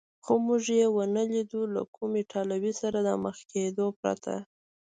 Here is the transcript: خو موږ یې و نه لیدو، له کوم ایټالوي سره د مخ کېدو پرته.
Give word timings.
خو 0.23 0.33
موږ 0.45 0.63
یې 0.77 0.85
و 0.89 0.97
نه 1.15 1.23
لیدو، 1.31 1.61
له 1.73 1.81
کوم 1.95 2.11
ایټالوي 2.19 2.73
سره 2.81 2.97
د 3.07 3.09
مخ 3.23 3.37
کېدو 3.51 3.85
پرته. 3.99 4.35